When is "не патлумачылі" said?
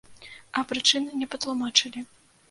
1.19-2.03